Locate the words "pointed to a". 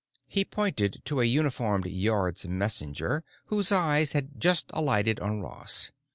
0.43-1.25